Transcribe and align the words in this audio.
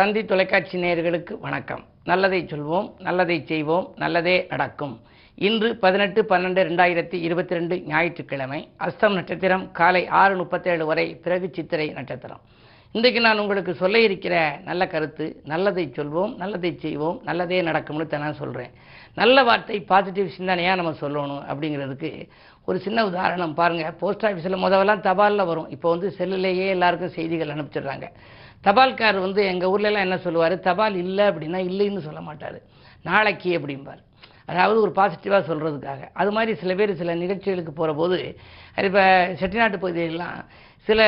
தந்தி 0.00 0.20
தொலைக்காட்சி 0.28 0.76
நேயர்களுக்கு 0.82 1.32
வணக்கம். 1.44 1.80
நல்லதை 2.10 2.38
சொல்வோம் 2.50 2.86
நல்லதை 3.06 3.36
செய்வோம் 3.48 3.86
நல்லதே 4.02 4.36
நடக்கும். 4.52 4.94
இன்று 5.46 5.68
பதினெட்டு 5.82 6.20
பன்னெண்டு 6.30 6.60
ரெண்டாயிரத்தி 6.68 7.16
இருபத்தி 7.26 7.56
ரெண்டு 7.58 7.76
ஞாயிற்றுக்கிழமை 7.90 8.60
அஸ்தம் 8.86 9.16
நட்சத்திரம் 9.18 9.64
காலை 9.78 10.02
ஆறு 10.20 10.34
முப்பத்தேழு 10.40 10.86
வரை 10.90 11.06
பிறகு 11.24 11.48
சித்திரை 11.56 11.88
நட்சத்திரம். 11.98 12.42
இன்றைக்கு 12.96 13.20
நான் 13.26 13.42
உங்களுக்கு 13.44 13.74
சொல்ல 13.82 14.04
இருக்கிற 14.06 14.34
நல்ல 14.70 14.86
கருத்து 14.94 15.26
நல்லதை 15.52 15.86
சொல்வோம் 15.98 16.32
நல்லதை 16.42 16.72
செய்வோம் 16.86 17.20
நல்லதே 17.28 17.60
நடக்கும்னு 17.70 18.10
தான் 18.14 18.26
நான் 18.26 18.40
சொல்கிறேன் 18.42 18.74
நல்ல 19.20 19.42
வார்த்தை 19.50 19.78
பாசிட்டிவ் 19.92 20.34
சிந்தனையாக 20.38 20.80
நம்ம 20.82 20.96
சொல்லணும் 21.04 21.44
அப்படிங்கிறதுக்கு 21.50 22.12
ஒரு 22.68 22.78
சின்ன 22.88 23.08
உதாரணம் 23.12 23.56
பாருங்கள் 23.62 23.98
போஸ்ட் 24.02 24.28
ஆஃபீஸில் 24.28 24.62
முதவெல்லாம் 24.66 25.06
தபாலில் 25.08 25.50
வரும். 25.52 25.70
இப்போ 25.76 25.88
வந்து 25.96 26.10
செல்லுலேயே 26.20 26.68
எல்லாருக்கும் 26.76 27.16
செய்திகள் 27.20 27.54
அனுப்பிச்சிடுறாங்க. 27.56 28.08
தபால்கார் 28.64 29.18
வந்து 29.26 29.42
எங்கள் 29.52 29.70
ஊர்லலாம் 29.74 30.06
என்ன 30.06 30.18
சொல்லுவார்? 30.26 30.54
தபால் 30.68 30.96
இல்லை 31.04 31.24
அப்படின்னா 31.30 31.60
இல்லைன்னு 31.70 32.06
சொல்ல 32.08 32.20
மாட்டார். 32.20 32.58
நாளைக்கு 33.08 33.50
அப்படிம்பார். 33.58 34.00
அதாவது 34.50 34.78
ஒரு 34.84 34.92
பாசிட்டிவாக 34.96 35.42
சொல்கிறதுக்காக 35.50 36.02
அது 36.20 36.30
மாதிரி 36.36 36.52
சில 36.62 36.74
பேர் 36.74 36.92
சில 37.00 37.14
நிகழ்ச்சிகளுக்கு 37.14 37.72
போகிற 37.72 37.92
போது 38.00 38.18
இப்போ 38.88 39.04
செட்டிநாட்டு 39.40 39.78
பகுதியிலலாம் 39.82 40.38
சில 40.88 41.00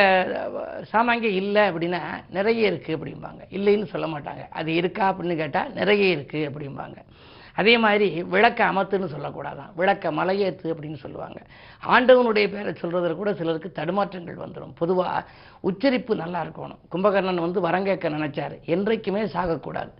சாமாங்க 0.92 1.26
இல்லை 1.40 1.62
அப்படின்னா 1.70 2.00
நிறைய 2.36 2.70
இருக்குது 2.72 2.96
அப்படிம்பாங்க. 2.96 3.42
இல்லைன்னு 3.56 3.86
சொல்ல 3.92 4.06
மாட்டாங்க. 4.14 4.42
அது 4.58 4.70
இருக்கா 4.80 5.04
அப்படின்னு 5.12 5.36
கேட்டால் 5.36 5.72
நிறைய 5.80 6.16
இருக்குது 6.16 6.48
அப்படிம்பாங்க. 6.50 6.98
அதே 7.54 7.78
மாதிரி 7.78 8.22
விளக்க 8.22 8.64
அமத்துன்னு 8.64 9.08
சொல்லக்கூடாதான். 9.16 9.70
விளக்க 9.76 10.12
மலையேத்து 10.12 10.62
அப்படின்னு 10.62 10.94
சொல்லுவாங்க. 10.94 11.40
ஆண்டவனுடைய 11.88 12.48
பேரை 12.48 12.72
சொல்கிறதுல 12.72 13.14
கூட 13.14 13.34
சிலருக்கு 13.34 13.72
தடுமாற்றங்கள் 13.74 14.38
வந்துடும் 14.38 14.74
பொதுவாக 14.74 15.24
உச்சரிப்பு 15.60 16.16
நல்லா 16.16 16.42
இருக்கணும். 16.42 16.78
கும்பகர்ணன் 16.92 17.50
வந்து 17.50 17.60
வரங்கேற்க 17.60 18.08
நினச்சார். 18.08 18.64
என்றைக்குமே 18.64 19.22
சாகக்கூடாது. 19.22 19.90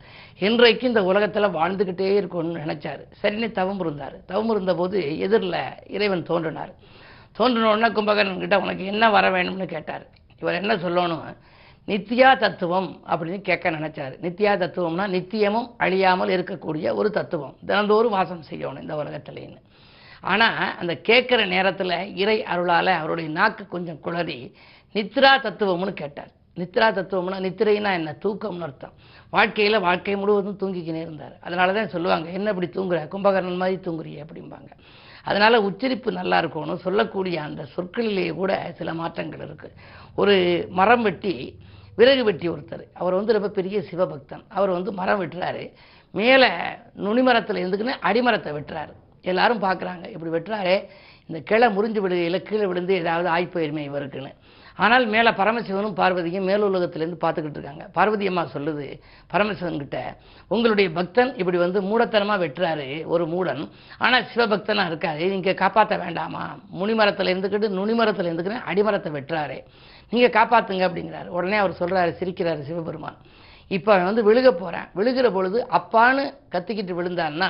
என்றைக்கும் 0.41 0.83
இந்த 0.83 1.05
உலகத்தில் 1.05 1.43
வாழ்ந்துக்கிட்டே 1.43 2.25
இருக்கணும்னு 2.25 2.61
நினச்சார். 2.67 3.01
சரின்னு 3.23 3.51
தவம் 3.51 3.81
இருந்தார். 3.81 4.25
தவம் 4.25 4.51
இருந்தபோது 4.51 5.19
எதிரில் 5.19 5.89
இறைவன் 5.89 6.23
தோன்றினார். 6.23 6.75
தோன்றினோடனே 7.39 7.93
கும்பகர்ணன் 7.93 8.39
கிட்ட 8.39 8.61
உனக்கு 8.61 8.85
என்ன 8.85 9.11
வர 9.11 9.31
வேணும்னு? 9.31 9.65
கேட்டார். 9.65 10.07
இவர் 10.41 10.55
என்ன 10.55 10.77
சொல்லணும்? 10.77 11.37
நித்தியா 11.87 12.39
தத்துவம் 12.39 13.03
அப்படின்னு 13.07 13.41
கேட்க 13.41 13.71
நினைச்சாரு. 13.71 14.15
நித்தியா 14.21 14.53
தத்துவம்னா 14.57 15.07
நித்தியமும் 15.17 15.69
அழியாமல் 15.77 16.29
இருக்கக்கூடிய 16.29 16.95
ஒரு 16.95 17.11
தத்துவம். 17.11 17.57
தினந்தோறும் 17.67 18.11
வாசம் 18.11 18.45
செய்யணும் 18.51 18.81
இந்த 18.81 18.95
உலகத்திலேன்னு. 18.95 19.59
ஆனால் 20.21 20.77
அந்த 20.79 20.95
கேட்குற 21.09 21.47
நேரத்தில் 21.47 22.15
இறை 22.17 22.45
அருளால் 22.45 22.87
அவருடைய 22.87 23.31
நாக்கு 23.31 23.67
கொஞ்சம் 23.67 24.01
குளறி 24.05 24.55
நித்ரா 24.95 25.33
தத்துவம்னு 25.43 25.93
கேட்டார். 25.93 26.31
நித்ரா 26.57 26.89
தத்துவம்னா 26.99 27.39
நித்திரைனா 27.47 27.93
என்ன? 27.93 28.17
தூக்கம்னு 28.25 28.61
அர்த்தம். 28.61 28.93
வாழ்க்கையில் 29.31 29.81
வாழ்க்கை 29.81 30.17
முழுவதும் 30.17 30.59
தூங்கிக்கினே 30.59 31.01
இருந்தார். 31.01 31.37
அதனால 31.41 31.73
தான் 31.73 31.89
சொல்லுவாங்க 31.89 32.29
என்ன 32.29 32.51
இப்படி 32.51 32.69
தூங்குற? 32.69 33.09
கும்பகர்ணன் 33.09 33.57
மாதிரி 33.57 33.81
தூங்குறிய 33.85 34.25
அப்படிம்பாங்க. 34.25 34.71
அதனால் 35.25 35.65
உச்சரிப்பு 35.69 36.13
நல்லா 36.13 36.39
இருக்கணும் 36.43 36.85
சொல்லக்கூடிய 36.87 37.37
அந்த 37.43 37.63
சொற்களிலேயே 37.75 38.33
கூட 38.41 38.53
சில 38.79 38.95
மாற்றங்கள் 39.01 39.45
இருக்குது 39.49 39.77
ஒரு 40.21 40.35
மரம் 40.79 41.03
வெட்டி 41.03 41.35
விறகு 41.97 42.23
வெட்டி 42.25 42.47
ஒருத்தர் 42.49 42.85
அவர் 42.95 43.15
வந்து 43.15 43.33
ரொம்ப 43.33 43.49
பெரிய 43.49 43.79
சிவபக்தன். 43.91 44.45
அவர் 44.49 44.71
வந்து 44.71 44.93
மரம் 44.93 45.21
வெட்டுறாரு. 45.23 45.65
மேலே 46.15 46.49
நுனிமரத்தில் 47.05 47.61
இருந்துக்குன்னு 47.63 47.95
அடிமரத்தை 48.09 48.53
வெட்டுறாரு. 48.53 48.93
எல்லாரும் 49.23 49.63
பார்க்குறாங்க 49.63 50.05
இப்படி 50.15 50.33
வெட்டுறாரே 50.37 50.77
இந்த 51.27 51.41
கிளை 51.51 51.69
முறிஞ்சு 51.77 52.01
விடுகையில் 52.05 52.47
கீழே 52.49 52.67
விழுந்து 52.71 52.95
ஏதாவது 52.95 53.29
ஆய்ப்பயிர்மை 53.37 53.83
இவருக்குன்னு. 53.91 54.33
ஆனால் 54.77 55.05
மேலே 55.15 55.31
பரமசிவனும் 55.41 55.97
பார்வதியும் 56.01 56.47
மேலுலகத்திலேருந்து 56.51 57.19
பார்த்துக்கிட்டு 57.25 57.59
இருக்காங்க. 57.59 57.85
பார்வதி 57.97 58.27
அம்மா 58.31 58.45
சொல்லுது 58.55 58.87
பரமசிவன்கிட்ட 59.33 59.99
உங்களுடைய 60.49 60.89
பக்தன் 60.99 61.33
இப்படி 61.41 61.59
வந்து 61.59 61.81
மூடத்தனமாக 61.89 62.43
வெட்டுறாரு 62.45 62.89
ஒரு 63.15 63.27
மூடன். 63.27 63.63
ஆனால் 63.99 64.27
சிவபக்தனாக 64.33 64.91
இருக்காரு 64.93 65.25
நீங்கள் 65.35 65.61
காப்பாற்ற 65.63 65.97
வேண்டாமா? 66.05 66.45
முனிமரத்தில் 66.81 67.33
இருந்துக்கிட்டு 67.33 67.71
நுனிமரத்தில் 67.79 68.31
இருந்துக்கிட்டு 68.31 68.67
அடிமரத்தை 68.73 69.13
வெட்டுறாரு. 69.19 69.59
நீங்கள் 70.13 70.37
காப்பாற்றுங்க 70.39 70.85
அப்படிங்கிறாரு. 70.89 71.29
உடனே 71.39 71.57
அவர் 71.57 71.79
சொல்கிறாரு 71.81 72.13
சிரிக்கிறாரு 72.21 72.63
சிவபெருமான். 72.71 73.19
இப்போ 73.71 73.91
அவன் 73.93 74.09
வந்து 74.09 74.25
விழுக 74.29 74.49
போகிறேன் 74.51 74.89
விழுகிற 74.99 75.27
பொழுது 75.33 75.59
அப்பான்னு 75.79 76.25
கத்திக்கிட்டு 76.55 76.95
விழுந்தான்னா 76.99 77.49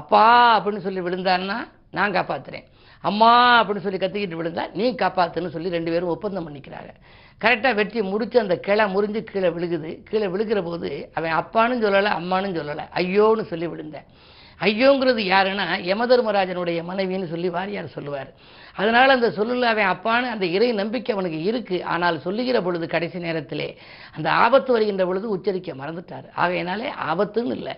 அப்பா 0.00 0.24
அப்படின்னு 0.56 0.82
சொல்லி 0.84 1.00
விழுந்தான்னா 1.00 1.56
நான் 1.96 2.14
காப்பாற்றுறேன் 2.16 2.66
அம்மா 3.00 3.30
அப்படின்னு 3.62 3.84
சொல்லி 3.86 3.98
கத்திக்கிட்டு 3.98 4.38
விழுந்தா 4.38 4.64
நீ 4.74 4.90
காப்பாத்துன்னு 4.90 5.48
சொல்லி 5.48 5.68
ரெண்டு 5.68 5.90
பேரும் 5.90 6.08
ஒப்பந்தம் 6.08 6.46
பண்ணிக்கிறாங்க. 6.48 6.90
கரெக்டாக 7.40 7.74
வெட்டி 7.74 8.02
முடிச்சு 8.02 8.40
அந்த 8.40 8.56
கிளை 8.56 8.84
முறிஞ்சு 8.94 9.20
கீழே 9.22 9.48
விழுகுது. 9.48 9.90
கீழே 10.04 10.26
விழுகிற 10.26 10.62
போது 10.64 11.10
அவன் 11.14 11.32
அப்பான்னு 11.32 11.82
சொல்லலை 11.84 12.10
அம்மானும் 12.18 12.58
சொல்லலை. 12.58 12.84
ஐயோன்னு 12.94 13.42
சொல்லி 13.42 13.66
விழுந்தேன். 13.66 14.06
ஐயோங்கிறது 14.68 15.22
யாருன்னா 15.32 15.66
யமதர்மராஜனுடைய 15.90 16.80
மனைவின்னு 16.88 17.28
சொல்லி 17.34 17.48
வாரியார் 17.56 17.94
சொல்லுவார். 17.96 18.30
அதனால் 18.80 19.14
அந்த 19.14 19.28
சொல்லில் 19.36 19.70
அவன் 19.70 19.88
அப்பான்னு 19.92 20.26
அந்த 20.32 20.46
இறை 20.56 20.68
நம்பிக்கை 20.72 21.12
அவனுக்கு 21.14 21.38
இருக்குது 21.50 21.84
ஆனால் 21.92 22.16
சொல்லுகிற 22.26 22.56
பொழுது 22.66 22.86
கடைசி 22.92 23.18
நேரத்திலே 23.24 23.66
அந்த 24.16 24.28
ஆபத்து 24.44 24.70
வருகின்ற 24.72 25.04
பொழுது 25.06 25.26
உச்சரிக்க 25.36 25.72
மறந்துட்டார். 25.80 26.26
ஆகையினாலே 26.42 26.90
ஆபத்துன்னு 27.10 27.56
இல்லை. 27.58 27.74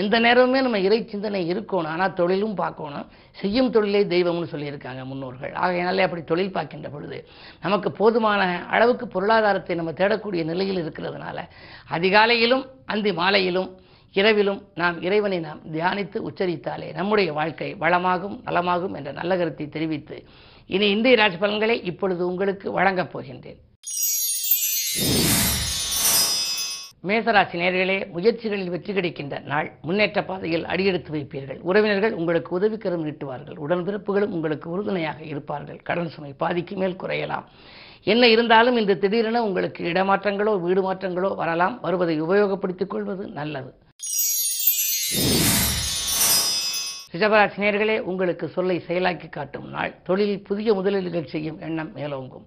எந்த 0.00 0.20
நேரமுமே 0.20 0.60
நம்ம 0.66 0.78
இறை 0.78 0.98
சிந்தனை 1.12 1.42
இருக்கணும். 1.52 1.92
ஆனால் 1.94 2.16
தொழிலும் 2.20 2.54
பார்க்கணும். 2.62 3.08
செய்யும் 3.40 3.72
தொழிலே 3.76 4.02
தெய்வம்னு 4.14 4.52
சொல்லியிருக்காங்க 4.52 5.02
முன்னோர்கள். 5.04 5.54
ஆகையினாலே 5.64 6.06
அப்படி 6.06 6.24
தொழில் 6.24 6.54
பார்க்கின்ற 6.58 6.90
பொழுது 6.94 7.18
நமக்கு 7.64 7.90
போதுமான 8.00 8.42
அளவுக்கு 8.76 9.08
பொருளாதாரத்தை 9.08 9.76
நம்ம 9.76 9.94
தேடக்கூடிய 10.02 10.44
நிலையில் 10.52 10.82
இருக்கிறதுனால 10.84 11.38
அதிகாலையிலும் 11.96 12.64
அந்தி 12.94 13.12
மாலையிலும் 13.22 13.70
இரவிலும் 14.18 14.60
நாம் 14.80 15.02
இறைவனை 15.06 15.38
நாம் 15.46 15.60
தியானித்து 15.74 16.18
உச்சரித்தாலே 16.28 16.88
நம்முடைய 16.98 17.30
வாழ்க்கை 17.38 17.68
வளமாகும் 17.84 18.36
நலமாகும் 18.48 18.94
என்ற 18.98 19.10
நல்ல 19.12 19.32
கருத்தை 19.36 19.68
தெரிவித்து 19.68 20.16
இனி 20.66 20.86
இந்திய 20.90 21.16
ராசி 21.16 21.36
பலன்களை 21.36 21.76
இப்பொழுது 21.90 22.22
உங்களுக்கு 22.30 22.66
வழங்கப் 22.72 23.12
போகின்றேன். 23.12 23.60
மேசராசி 27.08 27.56
நேர்களே 27.62 27.96
முயற்சிகளில் 28.14 28.72
வெற்றி 28.74 28.92
கிடைக்கின்ற 28.92 29.38
நாள். 29.52 29.68
முன்னேற்ற 29.86 30.24
பாதையில் 30.24 30.64
அடியெடுத்து 30.64 31.10
வைப்பீர்கள். 31.16 31.60
உறவினர்கள் 31.70 32.16
உங்களுக்கு 32.20 32.50
உதவிக்கரம் 32.58 33.04
நீட்டுவார்கள். 33.06 33.58
உடன்பிறப்புகளும் 33.66 34.34
உங்களுக்கு 34.36 34.70
உறுதுணையாக 34.70 35.20
இருப்பார்கள். 35.32 35.80
கடன் 35.88 36.12
சுமை 36.14 36.32
பாதிக்கு 36.42 36.76
மேல் 36.76 37.00
குறையலாம். 37.02 37.48
என்ன 38.12 38.28
இருந்தாலும் 38.28 38.76
இந்த 38.76 38.96
திடீரென 39.02 39.42
உங்களுக்கு 39.44 39.84
இடமாற்றங்களோ 39.92 40.54
வீடு 40.60 40.82
மாற்றங்களோ 40.88 41.30
வரலாம். 41.42 41.76
வருவதை 41.80 42.22
உபயோகப்படுத்திக் 42.22 42.94
கொள்வது 42.94 43.26
நல்லது. 43.40 43.72
ரிஷபராசி 47.12 47.56
நேர்களே 47.56 47.98
உங்களுக்கு 47.98 48.48
சொல்லை 48.48 48.84
செயலாக்கி 48.88 49.28
காட்டும் 49.28 49.68
நாள். 49.68 49.94
தொழிலில் 50.02 50.42
புதிய 50.42 50.74
முதலீடுகள் 50.74 51.26
செய்யும் 51.26 51.60
எண்ணம் 51.60 51.96
மேலோங்கும். 51.96 52.42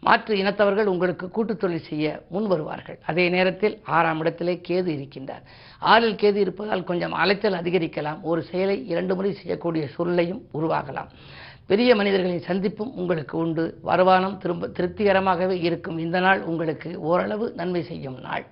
மாற்று 0.00 0.34
இனத்தவர்கள் 0.34 0.84
உங்களுக்கு 0.84 1.30
கூட்டுத் 1.30 1.60
தொழில் 1.60 1.84
செய்ய 1.88 2.22
முன் 2.28 2.46
வருவார்கள். 2.46 2.98
அதே 3.06 3.28
நேரத்தில் 3.28 3.80
ஆறாம் 3.84 4.20
இடத்திலே 4.20 4.60
கேது 4.68 4.90
இருக்கின்றார். 4.90 5.42
ஆறில் 5.78 6.14
கேது 6.14 6.34
இருப்பதால் 6.34 6.84
கொஞ்சம் 6.84 7.12
அலைச்சல் 7.12 7.52
அதிகரிக்கலாம். 7.52 8.20
ஒரு 8.22 8.42
செயலை 8.42 8.88
இரண்டு 8.88 9.14
முறை 9.14 9.32
செய்யக்கூடிய 9.32 9.88
சூழ்நிலையும் 9.88 10.48
உருவாகலாம். 10.54 11.08
பெரிய 11.66 11.94
மனிதர்களின் 11.94 12.42
சந்திப்பும் 12.42 12.94
உங்களுக்கு 12.94 13.38
உண்டு. 13.38 13.78
வருமானம் 13.82 14.38
திரும்ப 14.38 14.66
திருப்திகரமாகவே 14.66 15.62
இருக்கும். 15.62 15.98
இந்த 15.98 16.20
நாள் 16.20 16.42
உங்களுக்கு 16.42 17.00
ஓரளவு 17.00 17.52
நன்மை 17.56 17.82
செய்யும் 17.82 18.20
நாள். 18.20 18.46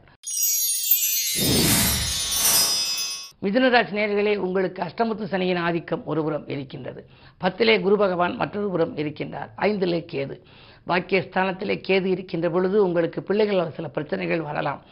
மிதுனராசி 3.42 3.92
நேர்களே 3.92 4.36
உங்களுக்கு 4.36 4.82
அஷ்டமத்து 4.82 5.24
சனியின் 5.24 5.56
ஆதிக்கம் 5.56 6.06
ஒருபுறம் 6.06 6.48
இருக்கின்றது. 6.48 7.06
பத்திலே 7.40 7.80
குரு 7.80 7.96
பகவான் 7.96 8.36
மற்றொரு 8.36 8.68
புறம் 8.68 8.96
இருக்கின்றார். 8.96 9.48
ஐந்திலே 9.56 10.06
கேது. 10.12 10.40
பாக்கியஸ்தானத்திலே 10.88 11.82
கேது 11.88 12.04
இருக்கின்ற 12.04 12.50
பொழுது 12.50 12.84
உங்களுக்கு 12.84 13.22
பிள்ளைகள் 13.22 13.70
சில 13.70 13.88
பிரச்சனைகள் 13.88 14.40
வரலாம். 14.40 14.82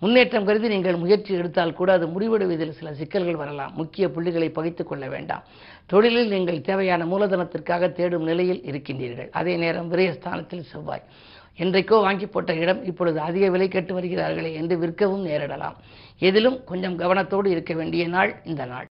முன்னேற்றம் 0.00 0.44
கருதி 0.44 0.68
நீங்கள் 0.68 0.96
முயற்சி 0.96 1.34
எடுத்தால் 1.34 1.72
கூட 1.72 1.92
அது 1.92 2.06
முடிவெடுவதில் 2.06 2.70
சில 2.70 2.94
சிக்கல்கள் 2.94 3.36
வரலாம். 3.36 3.72
முக்கிய 3.74 4.08
புள்ளிகளை 4.08 4.48
பகித்துக் 4.48 4.88
கொள்ள 4.88 5.08
வேண்டாம். 5.08 5.42
தொழிலில் 5.86 6.28
நீங்கள் 6.28 6.60
தேவையான 6.60 7.04
மூலதனத்திற்காக 7.04 7.92
தேடும் 7.92 8.24
நிலையில் 8.24 8.60
இருக்கின்றீர்கள். 8.60 9.30
அதே 9.30 9.56
நேரம் 9.56 9.92
விரயஸ்தானத்தில் 9.92 10.64
செவ்வாய். 10.64 11.02
என்றைக்கோ 11.58 12.00
வாங்கி 12.00 12.26
போட்ட 12.26 12.54
இடம் 12.54 12.84
இப்பொழுது 12.84 13.20
அதிக 13.20 13.48
விலை 13.48 13.68
கேட்டு 13.68 14.00
வருகிறார்களே 14.00 14.52
என்று 14.54 14.78
விற்கவும் 14.78 15.26
நேரிடலாம். 15.26 15.76
எதிலும் 16.18 16.64
கொஞ்சம் 16.64 16.98
கவனத்தோடு 16.98 17.46
இருக்க 17.46 17.74
வேண்டிய 17.74 18.08
நாள் 18.08 18.40
இந்த 18.44 18.64
நாள். 18.64 18.88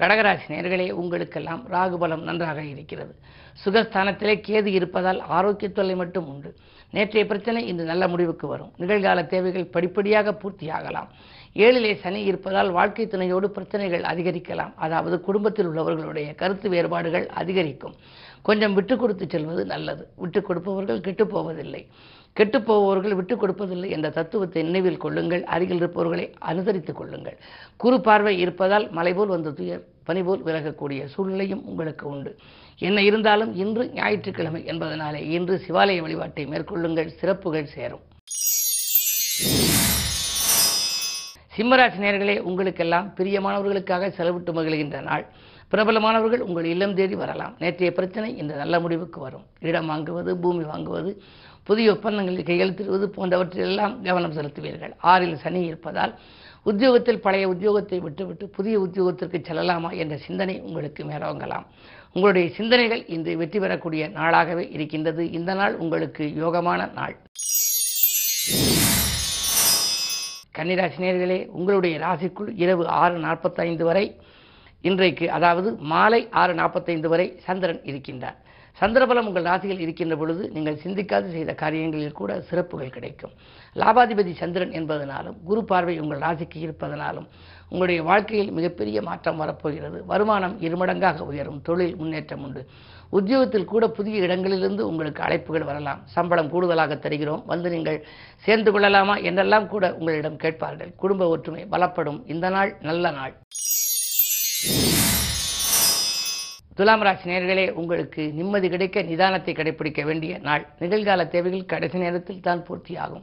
கடகராசி 0.00 0.46
நேர்களே 0.48 0.90
உங்களுக்கெல்லாம் 0.90 1.66
ராகுபலம் 1.70 2.22
நன்றாக 2.22 2.62
இருக்கிறது. 2.62 3.14
சுகஸ்தானத்திலே 3.64 4.34
கேது 4.48 4.66
இருப்பதால் 4.66 5.20
ஆரோக்கிய 5.20 5.70
தொல்லை 5.70 5.94
மட்டும் 5.94 6.28
உண்டு. 6.28 6.56
நேற்றைய 6.90 7.26
பிரச்சனை 7.26 7.66
இன்று 7.66 7.84
நல்ல 7.84 8.08
முடிவுக்கு 8.08 8.46
வரும். 8.46 8.72
நிகழ்கால 8.78 9.26
தேவைகள் 9.26 9.72
படிப்படியாக 9.74 10.38
பூர்த்தியாகலாம். 10.42 11.08
ஏழிலே 11.54 11.94
சனி 11.94 12.24
இருப்பதால் 12.24 12.70
வாழ்க்கை 12.70 13.06
துணையோடு 13.06 13.50
பிரச்சனைகள் 13.50 14.00
அதிகரிக்கலாம். 14.00 14.72
அதாவது 14.76 15.20
குடும்பத்தில் 15.20 15.68
உள்ளவர்களுடைய 15.68 16.34
கருத்து 16.34 16.68
வேறுபாடுகள் 16.68 17.28
அதிகரிக்கும். 17.28 17.94
கொஞ்சம் 18.42 18.74
விட்டு 18.74 18.96
கொடுத்து 18.96 19.26
செல்வது 19.28 19.64
நல்லது. 19.64 20.08
விட்டு 20.16 20.42
கொடுப்பவர்கள் 20.42 21.00
கெட்டு 21.00 21.26
போவதில்லை. 21.26 21.86
கெட்டுப்போபவர்கள் 22.36 23.14
விட்டுக் 23.14 23.44
கொடுப்பதில்லை 23.44 23.90
என்ற 23.90 24.10
தத்துவத்தை 24.10 24.62
நினைவில் 24.62 24.96
கொள்ளுங்கள். 24.96 25.44
அருகில் 25.44 25.76
இருப்பவர்களை 25.76 26.34
அனுசரித்துக் 26.48 26.92
கொள்ளுங்கள். 26.92 27.36
குறு 27.76 28.00
பார்வை 28.00 28.38
இருப்பதால் 28.38 28.90
மலை 28.90 29.14
போல் 29.14 29.26
வந்த 29.26 29.50
துயர் 29.50 29.84
பனிபோல் 30.06 30.42
விலகக்கூடிய 30.46 31.04
சூழ்நிலையும் 31.04 31.66
உங்களுக்கு 31.66 32.08
உண்டு. 32.08 32.36
என்ன 32.78 33.02
இருந்தாலும் 33.02 33.54
இன்று 33.54 33.90
ஞாயிற்றுக்கிழமை 33.94 34.62
என்பதனாலே 34.62 35.20
இன்று 35.30 35.62
சிவாலய 35.68 36.00
வழிபாட்டை 36.00 36.46
மேற்கொள்ளுங்கள். 36.46 37.06
சிறப்புகள் 37.06 37.64
சேரும். 37.64 38.10
சிம்மராசி 41.56 41.98
நேர்களே 42.02 42.34
உங்களுக்கெல்லாம் 42.48 43.08
பிரியமானவர்களுக்காக 43.16 44.04
செலவிட்டு 44.18 44.52
மகிழ்கின்ற 44.58 45.02
நாள். 45.02 45.24
பிரபலமானவர்கள் 45.72 46.42
உங்கள் 46.46 46.64
இல்லம் 46.64 46.94
தேடி 46.94 47.14
வரலாம். 47.14 47.56
நேற்றைய 47.58 47.92
பிரச்சனை 47.92 48.28
இந்த 48.36 48.52
நல்ல 48.54 48.80
முடிவுக்கு 48.80 49.20
வரும். 49.20 49.44
இடம் 49.60 49.90
வாங்குவது 49.90 50.32
பூமி 50.44 50.64
வாங்குவது 50.64 51.10
புதிய 51.64 51.92
ஒப்பந்தங்களில் 51.92 52.48
கையெழுத்திடுவது 52.50 53.06
போன்றவற்றிலெல்லாம் 53.16 53.94
கவனம் 54.02 54.36
செலுத்துவீர்கள். 54.38 54.94
ஆறில் 55.12 55.36
சனி 55.36 55.60
இருப்பதால் 55.64 56.14
உத்தியோகத்தில் 56.62 57.20
பழைய 57.20 57.48
உத்தியோகத்தை 57.48 57.98
விட்டுவிட்டு 57.98 58.46
புதிய 58.48 58.78
உத்தியோகத்திற்கு 58.80 59.40
செல்லலாமா 59.50 59.90
என்ற 60.02 60.16
சிந்தனை 60.16 60.60
உங்களுக்கு 60.60 61.04
மேலோங்கலாம். 61.04 61.66
உங்களுடைய 62.12 62.48
சிந்தனைகள் 62.58 63.06
இன்று 63.06 63.36
வெற்றி 63.36 63.58
பெறக்கூடிய 63.58 64.08
நாளாகவே 64.08 64.66
இருக்கின்றது. 64.72 65.30
இந்த 65.30 65.54
நாள் 65.54 65.76
உங்களுக்கு 65.76 66.24
யோகமான 66.44 66.92
நாள். 66.92 67.16
கன்னிராசினியர்களே 70.58 71.46
உங்களுடைய 71.46 71.98
ராசிக்குள் 71.98 72.50
இரவு 72.54 72.86
ஆறு 72.86 73.18
நாற்பத்தைந்து 73.18 73.84
வரை 73.84 74.20
இன்றைக்கு 74.80 75.30
அதாவது 75.30 75.76
மாலை 75.92 76.28
ஆறு 76.30 76.54
நாற்பத்தைந்து 76.54 77.08
வரை 77.08 77.26
சந்திரன் 77.38 77.80
இருக்கின்றார். 77.84 78.38
சந்திரபலம் 78.80 79.26
உங்கள் 79.26 79.42
ராசியில் 79.42 79.80
இருக்கின்ற 79.80 80.16
பொழுது 80.16 80.50
நீங்கள் 80.50 80.80
சிந்திக்காது 80.84 81.30
செய்த 81.30 81.54
காரியங்களில் 81.54 82.12
கூட 82.12 82.40
சிறப்புகள் 82.40 82.90
கிடைக்கும். 82.90 83.30
லாபாதிபதி 83.74 84.32
சந்திரன் 84.32 84.70
என்பதனாலும் 84.70 85.36
குரு 85.44 85.64
பார்வை 85.64 85.98
உங்கள் 85.98 86.18
ராசிக்கு 86.18 86.54
இருப்பதனாலும் 86.54 87.26
உங்களுடைய 87.68 88.02
வாழ்க்கையில் 88.02 88.50
மிகப்பெரிய 88.50 89.02
மாற்றம் 89.02 89.36
வரப்போகிறது. 89.36 90.04
வருமானம் 90.04 90.60
இருமடங்காக 90.60 91.18
உயரும். 91.18 91.60
தொழில் 91.62 91.96
முன்னேற்றம் 91.96 92.42
உண்டு. 92.42 92.66
உத்தியோகத்தில் 93.10 93.64
கூட 93.64 93.88
புதிய 93.88 94.22
இடங்களிலிருந்து 94.22 94.86
உங்களுக்கு 94.86 95.22
அழைப்புகள் 95.22 95.64
வரலாம். 95.64 96.02
சம்பளம் 96.04 96.50
கூடுதலாக 96.50 96.96
தருகிறோம். 96.96 97.42
வந்து 97.46 97.70
நீங்கள் 97.70 98.04
சேர்ந்து 98.36 98.72
கொள்ளலாமா? 98.72 99.16
என்றெல்லாம் 99.16 99.68
கூட 99.68 99.94
உங்களிடம் 99.94 100.36
கேட்பார்கள். 100.36 100.92
குடும்ப 100.96 101.28
ஒற்றுமை 101.28 101.66
பலப்படும். 101.70 102.20
இந்த 102.26 102.48
நாள் 102.48 102.76
நல்ல 102.80 103.10
நாள். 103.10 103.34
துலாம் 106.82 107.02
ராசி 107.06 107.26
நேர்களே 107.30 107.64
உங்களுக்கு 107.80 108.22
நிம்மதி 108.36 108.68
கிடைக்க 108.68 109.02
நிதானத்தை 109.08 109.52
கடைபிடிக்க 109.58 110.00
வேண்டிய 110.04 110.38
நாள். 110.46 110.62
நிகழ்கால 110.80 111.26
தேவைகள் 111.34 111.68
கடைசி 111.72 111.98
நேரத்தில் 111.98 112.40
தான் 112.46 112.62
பூர்த்தியாகும். 112.68 113.22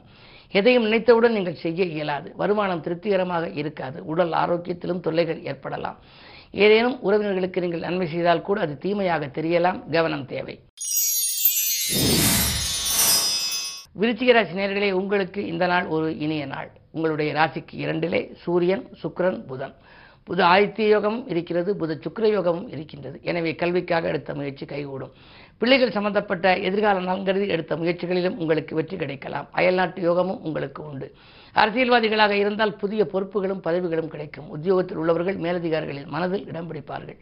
எதையும் 0.58 0.86
நினைத்தவுடன் 0.86 1.34
நீங்கள் 1.38 1.58
செய்ய 1.64 1.84
இயலாது. 1.84 2.28
வருமானம் 2.36 2.80
திருப்திகரமாக 2.86 3.50
இருக்காது. 3.60 3.98
உடல் 4.12 4.32
ஆரோக்கியத்திலும் 4.42 5.02
தொல்லைகள் 5.06 5.42
ஏற்படலாம். 5.50 5.98
ஏதேனும் 6.64 6.96
உறவினர்களுக்கு 7.08 7.64
நீங்கள் 7.64 7.84
நன்மை 7.86 8.08
செய்தால் 8.14 8.46
கூட 8.48 8.60
அது 8.60 8.76
தீமையாக 8.78 9.30
தெரியலாம். 9.38 9.78
கவனம் 9.96 10.26
தேவை. 10.32 10.56
விருச்சிக 14.00 14.32
ராசி 14.38 14.56
நேர்களே 14.62 14.90
உங்களுக்கு 15.02 15.40
இந்த 15.52 15.66
நாள் 15.66 15.86
ஒரு 15.96 16.18
இனிய 16.18 16.46
நாள். 16.46 16.70
உங்களுடைய 16.96 17.30
ராசிக்கு 17.40 17.76
இரண்டிலே 17.84 18.22
சூரியன் 18.44 18.86
சுக்ரன் 19.02 19.40
புதன். 19.52 19.76
புது 20.24 20.42
ஆதித்ய 20.44 20.86
யோகமும் 20.88 21.28
இருக்கிறது 21.28 21.70
புத 21.80 21.92
சுக்கர 22.04 22.26
யோகமும் 22.30 22.68
இருக்கின்றது. 22.68 23.20
எனவே 23.22 23.54
கல்விக்காக 23.54 24.08
எடுத்த 24.08 24.34
முயற்சி 24.34 24.64
கைகூடும். 24.64 25.12
பிள்ளைகள் 25.58 25.94
சம்பந்தப்பட்ட 25.96 26.56
எதிர்கால 26.58 27.00
நலன்கருதி 27.00 27.46
எடுத்த 27.48 27.76
முயற்சிகளிலும் 27.76 28.36
உங்களுக்கு 28.42 28.74
வெற்றி 28.74 28.96
கிடைக்கலாம். 28.96 29.48
அயல்நாட்டு 29.52 30.02
யோகமும் 30.02 30.40
உங்களுக்கு 30.42 30.80
உண்டு. 30.90 31.08
அரசியல்வாதிகளாக 31.54 32.30
இருந்தால் 32.30 32.76
புதிய 32.76 33.04
பொறுப்புகளும் 33.12 33.64
பதவிகளும் 33.66 34.08
கிடைக்கும். 34.08 34.48
உத்தியோகத்தில் 34.48 34.96
உள்ளவர்கள் 34.96 35.36
மேலதிகாரிகளின் 35.36 36.08
மனதில் 36.08 36.46
இடம் 36.46 36.68
பிடிப்பார்கள். 36.70 37.18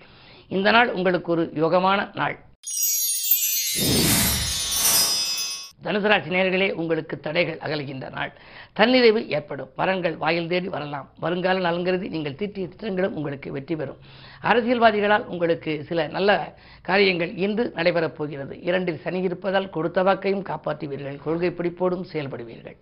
இந்த 0.48 0.70
நாள் 0.70 0.92
உங்களுக்கு 0.92 1.32
ஒரு 1.32 1.50
யோகமான 1.54 2.10
நாள். 2.14 2.36
தனுசராசி 5.84 6.30
நேர்களே 6.30 6.72
உங்களுக்கு 6.72 7.20
தடைகள் 7.20 7.58
அகலுகின்ற 7.58 8.10
நாள். 8.10 8.32
தன்னிறைவு 8.76 9.26
ஏற்படும். 9.26 9.70
வரன்கள் 9.78 10.16
வாயில் 10.16 10.48
தேடி 10.48 10.68
வரலாம். 10.68 11.10
வருங்கால 11.18 11.70
நலங்கிறது 11.70 12.08
நீங்கள் 12.08 12.34
தீட்டிய 12.34 12.68
திட்டங்களும் 12.68 13.14
உங்களுக்கு 13.14 13.52
வெற்றி 13.52 13.76
பெறும். 13.76 13.96
அரசியல்வாதிகளால் 14.42 15.24
உங்களுக்கு 15.24 15.84
சில 15.84 16.06
நல்ல 16.06 16.54
காரியங்கள் 16.82 17.34
இன்று 17.34 17.72
நடைபெறப் 17.74 18.16
போகிறது. 18.16 18.60
இரண்டில் 18.62 18.98
சனி 18.98 19.20
இருப்பதால் 19.20 19.70
கொடுத்த 19.70 20.02
வாக்கையும் 20.02 20.42
காப்பாற்றுவீர்கள். 20.42 21.22
கொள்கை 21.22 21.50
பிடிப்போடும் 21.50 22.04
செயல்படுவீர்கள். 22.12 22.76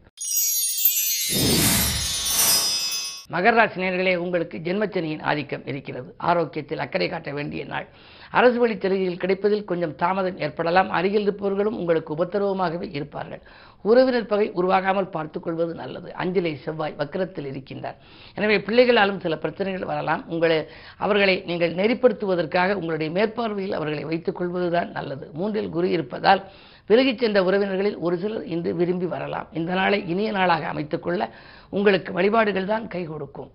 மகர 3.30 3.54
ராசி 3.54 3.80
நேர்களே 3.82 4.16
உங்களுக்கு 4.16 4.56
ஜென்மச்சனியின் 4.58 5.22
ஆதிக்கம் 5.22 5.64
இருக்கிறது. 5.66 6.14
ஆரோக்கியத்தில் 6.16 6.82
அக்கறை 6.84 7.08
காட்ட 7.08 7.30
வேண்டிய 7.32 7.64
நாள். 7.64 7.86
அரசு 8.30 8.58
வழி 8.58 8.74
சலுகைகள் 8.76 9.22
கிடைப்பதில் 9.22 9.64
கொஞ்சம் 9.64 9.94
தாமதம் 9.94 10.38
ஏற்படலாம். 10.38 10.90
அருகில் 10.90 11.22
இருப்பவர்களும் 11.22 11.78
உங்களுக்கு 11.78 12.10
உபத்திரவமாகவே 12.16 12.88
இருப்பார்கள். 12.92 13.42
உறவினர் 13.82 14.26
பகை 14.26 14.46
உருவாகாமல் 14.50 15.10
பார்த்துக்கொள்வது 15.16 15.74
நல்லது. 15.74 16.12
அஞ்சலை 16.22 16.52
செவ்வாய் 16.64 16.96
வக்கரத்தில் 16.98 17.48
இருக்கின்றார். 17.52 17.98
எனவே 18.34 18.58
பிள்ளைகளாலும் 18.58 19.20
சில 19.20 19.36
பிரச்சனைகள் 19.36 19.90
வரலாம். 19.92 20.24
உங்களை 20.28 20.58
அவர்களை 20.98 21.42
நீங்கள் 21.46 21.74
நெறிப்படுத்துவதற்காக 21.74 22.72
உங்களுடைய 22.72 23.10
மேற்பார்வையில் 23.18 23.78
அவர்களை 23.80 24.04
வைத்துக் 24.04 24.36
கொள்வதுதான் 24.36 24.90
நல்லது. 24.90 25.30
மூன்றில் 25.32 25.68
குரு 25.68 25.90
இருப்பதால் 25.90 26.42
விலகிச் 26.90 27.22
சென்ற 27.22 27.38
உறவினர்களில் 27.42 27.98
ஒரு 28.06 28.16
சிலர் 28.18 28.44
இன்று 28.54 28.74
விரும்பி 28.80 29.06
வரலாம். 29.14 29.48
இந்த 29.52 29.74
நாளை 29.74 29.98
இனிய 30.12 30.30
நாளாக 30.38 30.66
அமைத்துக்கொள்ள 30.72 31.30
உங்களுக்கு 31.76 32.12
வழிபாடுகள் 32.12 32.70
தான் 32.72 32.88
கை 32.88 33.04
கொடுக்கும். 33.04 33.50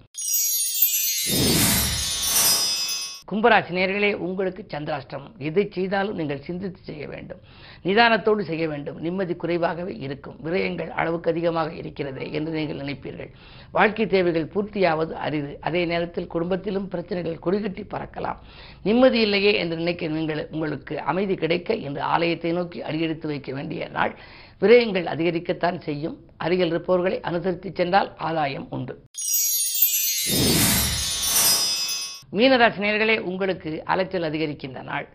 கும்பராசி 3.31 3.71
நேர்களே 3.75 4.09
உங்களுக்கு 4.25 4.61
சந்திராஷ்டிரமம் 4.71 5.35
எதை 5.49 5.63
செய்தாலும் 5.75 6.17
நீங்கள் 6.19 6.41
சிந்தித்து 6.47 6.81
செய்ய 6.87 7.03
வேண்டும். 7.11 7.39
நிதானத்தோடு 7.85 8.41
செய்ய 8.49 8.67
வேண்டும். 8.71 8.97
நிம்மதி 9.05 9.35
குறைவாகவே 9.35 9.93
இருக்கும். 10.05 10.35
விரயங்கள் 10.45 10.89
அளவுக்கு 11.01 11.31
அதிகமாக 11.33 11.69
இருக்கிறதே 11.81 12.25
என்று 12.37 12.51
நீங்கள் 12.57 12.81
நினைப்பீர்கள். 12.81 13.31
வாழ்க்கை 13.77 14.07
தேவைகள் 14.15 14.49
பூர்த்தியாவது 14.55 15.13
அரிது. 15.25 15.53
அதே 15.61 15.85
நேரத்தில் 15.85 16.29
குடும்பத்திலும் 16.33 16.89
பிரச்சனைகள் 16.95 17.41
கொடிகட்டி 17.45 17.85
பறக்கலாம். 17.93 18.41
நிம்மதி 18.89 19.21
இல்லையே 19.27 19.53
என்று 19.61 19.77
நினைக்க 19.81 20.11
நீங்கள் 20.17 20.43
உங்களுக்கு 20.51 21.01
அமைதி 21.13 21.37
கிடைக்க 21.43 21.73
இன்று 21.85 22.01
ஆலயத்தை 22.13 22.51
நோக்கி 22.59 22.81
அடியெடுத்து 22.89 23.27
வைக்க 23.33 23.51
வேண்டிய 23.59 23.89
நாள். 23.97 24.15
விரயங்கள் 24.63 25.11
அதிகரிக்கத்தான் 25.13 25.79
செய்யும். 25.87 26.17
அருகில் 26.37 26.73
இருப்பவர்களை 26.75 27.19
அனுசரித்து 27.31 27.71
சென்றால் 27.81 28.11
ஆதாயம் 28.29 28.67
உண்டு. 28.77 28.95
மீனராசி 32.31 32.79
நேர்களே 32.79 33.19
உங்களுக்கு 33.19 33.81
அலைச்சல் 33.85 34.27
அதிகரிக்கின்ற 34.29 34.81
நாள். 34.83 35.07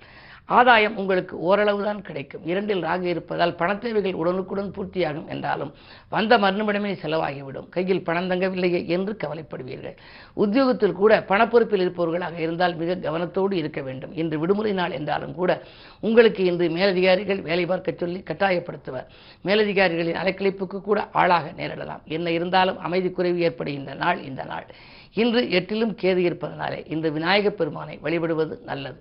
ஆதாயம் 0.46 0.96
உங்களுக்கு 0.96 1.38
ஓரளவு 1.38 1.84
தான் 1.84 2.02
கிடைக்கும். 2.02 2.46
இரண்டில் 2.46 2.82
ராகு 2.82 3.02
இருப்பதால் 3.02 3.54
பணத்தேவைகள் 3.54 4.12
உடனுக்குடன் 4.12 4.70
பூர்த்தியாகும் 4.70 5.28
என்றாலும் 5.28 5.74
வந்த 6.08 6.38
மறுநிமிடமே 6.38 6.96
செலவாகிவிடும். 7.02 7.68
கையில் 7.68 8.04
பணம் 8.04 8.30
தங்கவில்லையே 8.30 8.86
என்று 8.86 9.16
கவலைப்படுவீர்கள். 9.24 9.96
உத்தியோகத்தில் 10.34 10.92
கூட 10.92 11.24
பணப்பொறுப்பில் 11.28 11.80
இருப்பவர்களாக 11.80 12.38
இருந்தால் 12.38 12.76
மிக 12.76 12.94
கவனத்தோடு 12.94 13.52
இருக்க 13.52 13.80
வேண்டும். 13.80 14.16
இன்று 14.16 14.38
விடுமுறை 14.38 14.72
நாள் 14.72 14.90
என்றாலும் 14.90 15.34
கூட 15.34 15.62
உங்களுக்கு 16.00 16.44
இன்று 16.44 16.68
மேலதிகாரிகள் 16.68 17.42
வேலை 17.42 17.66
பார்க்க 17.66 17.92
சொல்லி 17.96 18.22
கட்டாயப்படுத்துவர். 18.26 19.06
மேலதிகாரிகளின் 19.42 20.16
அலைக்கழிப்புக்கு 20.16 20.80
கூட 20.80 21.08
ஆளாக 21.12 21.50
நேரிடலாம். 21.56 22.04
என்ன 22.04 22.30
இருந்தாலும் 22.30 22.78
அமைதி 22.78 23.10
குறைவு 23.10 23.40
ஏற்படுகின்ற 23.40 23.94
நாள் 23.94 24.22
இந்த 24.22 24.44
நாள். 24.44 24.66
இன்று 25.14 25.40
எட்டிலும் 25.40 25.96
கேது 26.02 26.16
இருப்பதனாலே 26.16 26.84
இந்த 26.86 27.08
விநாயகப் 27.08 27.58
பெருமானை 27.58 27.98
வழிபடுவது 28.02 28.58
நல்லது. 28.64 29.00